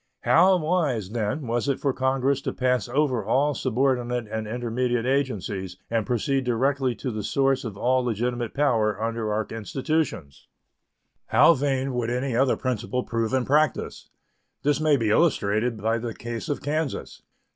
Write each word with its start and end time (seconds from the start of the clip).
How 0.21 0.57
wise, 0.57 1.11
then, 1.11 1.45
was 1.45 1.69
it 1.69 1.79
for 1.79 1.93
Congress 1.93 2.41
to 2.41 2.53
pass 2.53 2.89
over 2.89 3.23
all 3.23 3.53
subordinate 3.53 4.27
and 4.31 4.47
intermediate 4.47 5.05
agencies 5.05 5.77
and 5.91 6.07
proceed 6.07 6.43
directly 6.43 6.95
to 6.95 7.11
the 7.11 7.21
source 7.21 7.63
of 7.63 7.77
all 7.77 8.03
legitimate 8.03 8.55
power 8.55 8.99
under 8.99 9.31
our 9.31 9.45
institutions! 9.51 10.47
How 11.27 11.53
vain 11.53 11.93
would 11.93 12.09
any 12.09 12.35
other 12.35 12.57
principle 12.57 13.03
prove 13.03 13.31
in 13.31 13.45
practice! 13.45 14.09
This 14.63 14.81
may 14.81 14.97
be 14.97 15.11
illustrated 15.11 15.77
by 15.79 15.99
the 15.99 16.15
case 16.15 16.49
of 16.49 16.63
Kansas. 16.63 17.21